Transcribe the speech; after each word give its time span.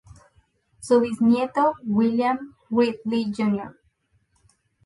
Su 0.79 0.99
bisnieto 0.99 1.75
William 1.85 2.55
Wrigley, 2.71 3.31
Jr. 3.37 3.77